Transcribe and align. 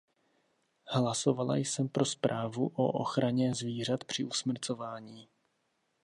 Hlasovala 0.87 1.55
jsem 1.57 1.89
pro 1.89 2.05
zprávu 2.05 2.67
o 2.67 2.87
ochraně 2.91 3.55
zvířat 3.55 4.03
při 4.03 4.23
usmrcování. 4.23 5.29